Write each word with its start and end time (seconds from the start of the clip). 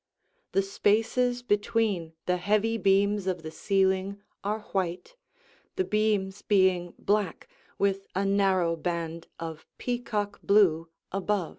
The 0.53 0.63
spaces 0.63 1.43
between 1.43 2.13
the 2.25 2.37
heavy 2.37 2.75
beams 2.79 3.27
of 3.27 3.43
the 3.43 3.51
ceiling 3.51 4.19
are 4.43 4.61
white, 4.71 5.15
the 5.75 5.83
beams 5.83 6.41
being 6.41 6.95
black 6.97 7.47
with 7.77 8.07
a 8.15 8.25
narrow 8.25 8.75
band 8.75 9.27
of 9.39 9.67
peacock 9.77 10.39
blue 10.41 10.89
above. 11.11 11.49